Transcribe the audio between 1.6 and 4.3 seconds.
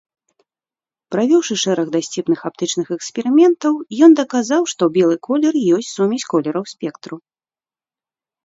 шэраг дасціпных аптычных эксперыментаў, ён